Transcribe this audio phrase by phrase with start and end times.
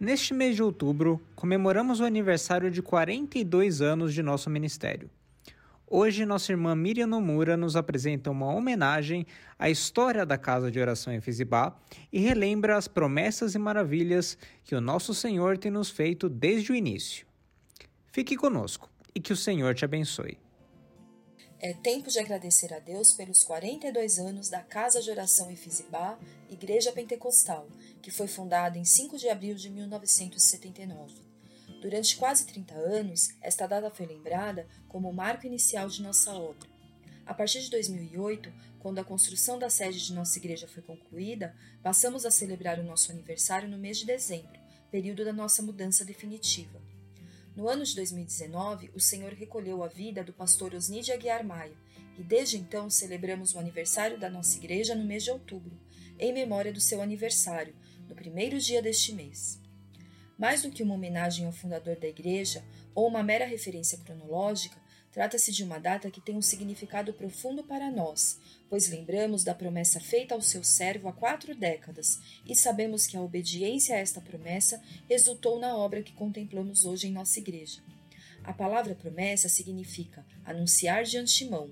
[0.00, 5.10] Neste mês de outubro, comemoramos o aniversário de 42 anos de nosso ministério.
[5.86, 9.26] Hoje, nossa irmã Miriam Nomura nos apresenta uma homenagem
[9.58, 11.76] à história da Casa de Oração em Fizibá
[12.10, 16.74] e relembra as promessas e maravilhas que o nosso Senhor tem nos feito desde o
[16.74, 17.26] início.
[18.10, 20.38] Fique conosco e que o Senhor te abençoe.
[21.62, 26.18] É tempo de agradecer a Deus pelos 42 anos da Casa de Oração Efizibá,
[26.48, 27.68] Igreja Pentecostal,
[28.00, 31.20] que foi fundada em 5 de abril de 1979.
[31.82, 36.66] Durante quase 30 anos, esta data foi lembrada como o marco inicial de nossa obra.
[37.26, 42.24] A partir de 2008, quando a construção da sede de nossa igreja foi concluída, passamos
[42.24, 44.58] a celebrar o nosso aniversário no mês de dezembro,
[44.90, 46.80] período da nossa mudança definitiva.
[47.60, 51.76] No ano de 2019, o Senhor recolheu a vida do pastor Osnídia Aguiar Maia,
[52.18, 55.78] e desde então celebramos o aniversário da nossa igreja no mês de outubro,
[56.18, 57.74] em memória do seu aniversário,
[58.08, 59.60] no primeiro dia deste mês.
[60.38, 64.79] Mais do que uma homenagem ao fundador da igreja ou uma mera referência cronológica,
[65.12, 69.98] Trata-se de uma data que tem um significado profundo para nós, pois lembramos da promessa
[69.98, 74.80] feita ao seu servo há quatro décadas e sabemos que a obediência a esta promessa
[75.08, 77.82] resultou na obra que contemplamos hoje em nossa igreja.
[78.44, 81.70] A palavra promessa significa anunciar de antemão,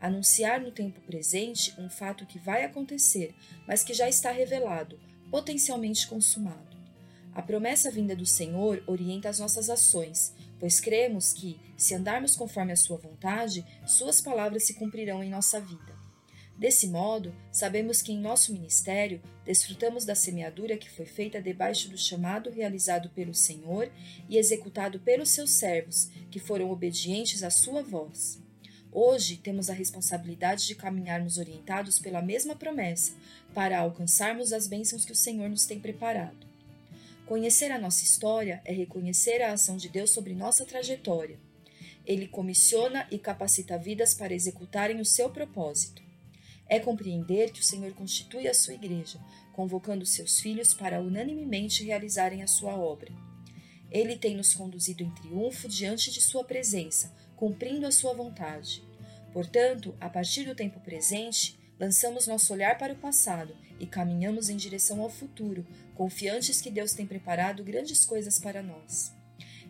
[0.00, 3.34] anunciar no tempo presente um fato que vai acontecer,
[3.66, 4.98] mas que já está revelado,
[5.28, 6.76] potencialmente consumado.
[7.34, 12.72] A promessa vinda do Senhor orienta as nossas ações, pois cremos que, se andarmos conforme
[12.72, 15.96] a Sua vontade, Suas palavras se cumprirão em nossa vida.
[16.58, 21.98] Desse modo, sabemos que em nosso ministério desfrutamos da semeadura que foi feita debaixo do
[21.98, 23.90] chamado realizado pelo Senhor
[24.26, 28.40] e executado pelos seus servos, que foram obedientes à sua voz.
[28.90, 33.12] Hoje temos a responsabilidade de caminharmos orientados pela mesma promessa,
[33.52, 36.46] para alcançarmos as bênçãos que o Senhor nos tem preparado.
[37.26, 41.40] Conhecer a nossa história é reconhecer a ação de Deus sobre nossa trajetória.
[42.06, 46.00] Ele comissiona e capacita vidas para executarem o seu propósito.
[46.68, 49.18] É compreender que o Senhor constitui a sua igreja,
[49.52, 53.12] convocando seus filhos para unanimemente realizarem a sua obra.
[53.90, 58.84] Ele tem nos conduzido em triunfo diante de sua presença, cumprindo a sua vontade.
[59.32, 64.56] Portanto, a partir do tempo presente, lançamos nosso olhar para o passado e caminhamos em
[64.56, 69.12] direção ao futuro, confiantes que Deus tem preparado grandes coisas para nós.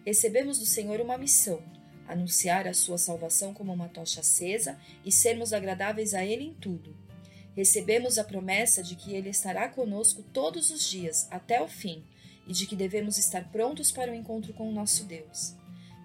[0.05, 1.63] Recebemos do Senhor uma missão:
[2.07, 6.97] anunciar a sua salvação como uma tocha acesa e sermos agradáveis a Ele em tudo.
[7.55, 12.05] Recebemos a promessa de que Ele estará conosco todos os dias, até o fim,
[12.47, 15.55] e de que devemos estar prontos para o encontro com o nosso Deus.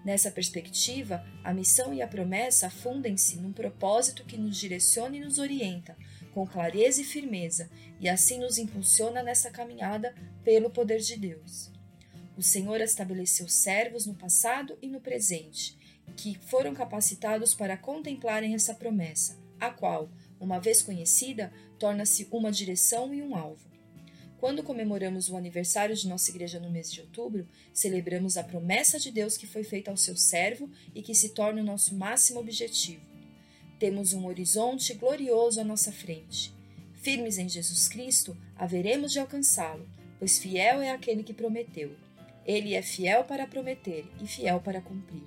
[0.04, 5.38] Nessa perspectiva, a missão e a promessa fundem-se num propósito que nos direciona e nos
[5.38, 5.96] orienta,
[6.34, 7.70] com clareza e firmeza,
[8.00, 11.70] e assim nos impulsiona nessa caminhada pelo poder de Deus.
[12.36, 15.78] O Senhor estabeleceu servos no passado e no presente,
[16.16, 23.14] que foram capacitados para contemplarem essa promessa, a qual, uma vez conhecida, torna-se uma direção
[23.14, 23.71] e um alvo.
[24.42, 29.12] Quando comemoramos o aniversário de nossa igreja no mês de outubro, celebramos a promessa de
[29.12, 33.06] Deus que foi feita ao seu servo e que se torna o nosso máximo objetivo.
[33.78, 36.52] Temos um horizonte glorioso à nossa frente.
[36.94, 39.88] Firmes em Jesus Cristo, haveremos de alcançá-lo,
[40.18, 41.94] pois fiel é aquele que prometeu.
[42.44, 45.22] Ele é fiel para prometer e fiel para cumprir.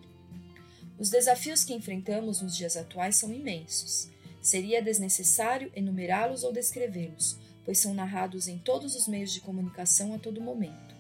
[1.00, 4.10] Os desafios que enfrentamos nos dias atuais são imensos.
[4.42, 10.20] Seria desnecessário enumerá-los ou descrevê-los, pois são narrados em todos os meios de comunicação a
[10.20, 10.96] todo momento.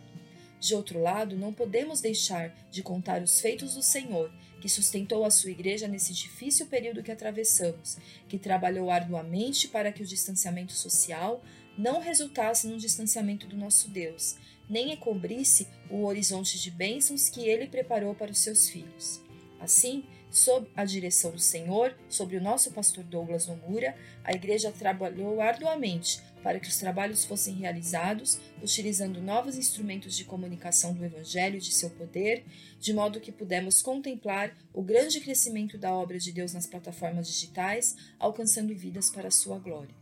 [0.59, 5.29] De outro lado, não podemos deixar de contar os feitos do Senhor, que sustentou a
[5.29, 11.43] sua igreja nesse difícil período que atravessamos, que trabalhou arduamente para que o distanciamento social
[11.77, 14.37] não resultasse num distanciamento do nosso Deus,
[14.67, 19.21] nem encobrisse o horizonte de bênçãos que ele preparou para os seus filhos.
[19.59, 20.03] Assim,
[20.35, 26.21] sob a direção do Senhor, sobre o nosso pastor Douglas Nomura, a igreja trabalhou arduamente
[26.43, 31.71] para que os trabalhos fossem realizados utilizando novos instrumentos de comunicação do Evangelho e de
[31.71, 32.43] seu poder,
[32.77, 37.95] de modo que pudemos contemplar o grande crescimento da obra de Deus nas plataformas digitais,
[38.19, 39.95] alcançando vidas para a sua glória.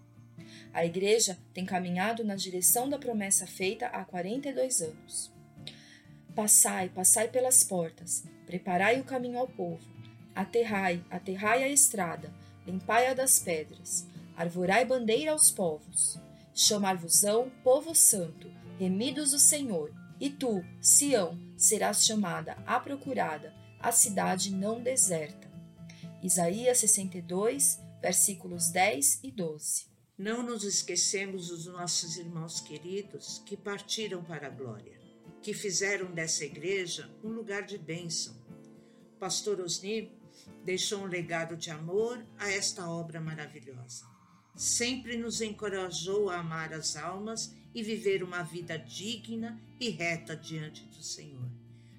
[0.74, 5.32] A Igreja tem caminhado na direção da promessa feita há 42 anos.
[6.34, 9.93] Passai, passai pelas portas, preparai o caminho ao povo,
[10.36, 12.34] aterrai, aterrai a estrada,
[12.66, 16.18] limpai-a das pedras, arvorai bandeira aos povos.
[16.56, 24.52] Chamar-vos-ão povo santo, remidos do Senhor, e tu, Sião, serás chamada a procurada, a cidade
[24.52, 25.52] não deserta.
[26.22, 29.88] Isaías 62, versículos 10 e 12.
[30.18, 35.02] Não nos esquecemos dos nossos irmãos queridos que partiram para a glória.
[35.42, 38.34] que fizeram dessa igreja um lugar de bênção.
[39.20, 40.10] Pastor Osni
[40.64, 44.06] deixou um legado de amor a esta obra maravilhosa.
[44.56, 50.86] Sempre nos encorajou a amar as almas e viver uma vida digna e reta diante
[50.86, 51.50] do Senhor.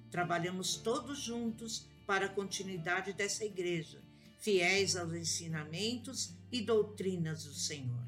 [0.09, 4.01] Trabalhamos todos juntos para a continuidade dessa igreja,
[4.39, 8.05] fiéis aos ensinamentos e doutrinas do Senhor.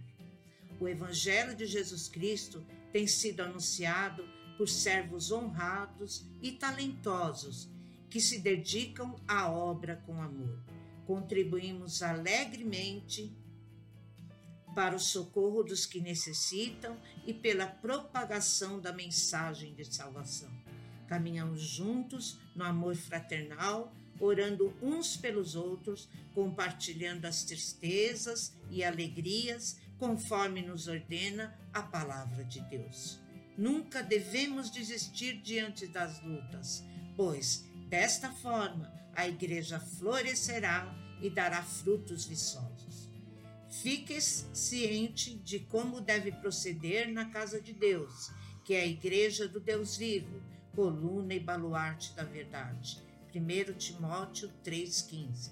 [0.79, 4.23] O Evangelho de Jesus Cristo tem sido anunciado
[4.57, 7.69] por servos honrados e talentosos
[8.09, 10.63] que se dedicam à obra com amor.
[11.05, 13.35] Contribuímos alegremente
[14.75, 20.51] para o socorro dos que necessitam e pela propagação da mensagem de salvação.
[21.07, 30.61] Caminhamos juntos no amor fraternal, orando uns pelos outros, compartilhando as tristezas e alegrias, conforme
[30.61, 33.19] nos ordena a palavra de Deus.
[33.57, 36.83] Nunca devemos desistir diante das lutas,
[37.15, 43.09] pois desta forma a igreja florescerá e dará frutos viçosos.
[43.69, 48.31] Fique ciente de como deve proceder na casa de Deus,
[48.63, 50.41] que é a igreja do Deus vivo,
[50.75, 53.01] coluna e baluarte da verdade.
[53.33, 55.51] 1 Timóteo 3,15.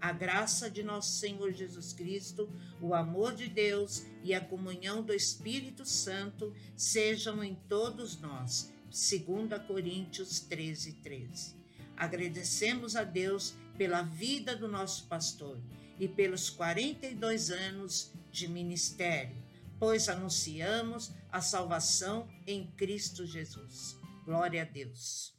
[0.00, 2.48] A graça de nosso Senhor Jesus Cristo,
[2.80, 8.72] o amor de Deus e a comunhão do Espírito Santo sejam em todos nós.
[8.90, 11.61] 2 Coríntios 13, 13.
[12.02, 15.56] Agradecemos a Deus pela vida do nosso pastor
[16.00, 19.36] e pelos 42 anos de ministério,
[19.78, 23.96] pois anunciamos a salvação em Cristo Jesus.
[24.24, 25.32] Glória a Deus.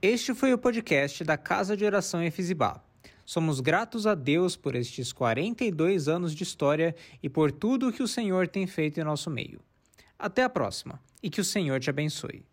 [0.00, 2.80] Este foi o podcast da Casa de Oração Efizibá.
[3.24, 8.08] Somos gratos a Deus por estes 42 anos de história e por tudo que o
[8.08, 9.60] Senhor tem feito em nosso meio.
[10.16, 12.44] Até a próxima e que o Senhor te abençoe.